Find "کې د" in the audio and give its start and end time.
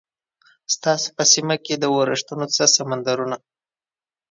1.65-1.85